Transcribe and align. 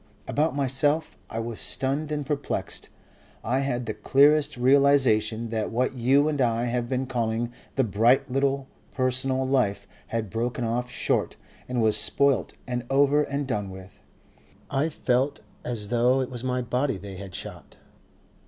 About 0.27 0.55
myself, 0.55 1.15
I 1.29 1.37
was 1.37 1.59
stunned 1.59 2.11
and 2.11 2.25
perplexed. 2.25 2.89
I 3.43 3.59
had 3.59 3.85
the 3.85 3.93
clearest 3.93 4.57
realization 4.57 5.51
that 5.51 5.69
what 5.69 5.93
you 5.93 6.27
and 6.27 6.41
I 6.41 6.63
have 6.65 6.89
been 6.89 7.05
calling 7.05 7.53
the 7.75 7.83
bright 7.83 8.27
little 8.31 8.67
personal 8.91 9.45
life 9.47 9.85
had 10.07 10.31
broken 10.31 10.65
off 10.65 10.89
short 10.89 11.35
and 11.69 11.83
was 11.83 11.97
spoilt 11.97 12.53
and 12.65 12.83
over 12.89 13.21
and 13.21 13.45
done 13.47 13.69
with. 13.69 14.01
I 14.71 14.89
felt 14.89 15.41
as 15.63 15.89
though 15.89 16.19
it 16.19 16.31
was 16.31 16.43
my 16.43 16.63
body 16.63 16.97
they 16.97 17.17
had 17.17 17.35
shot. 17.35 17.75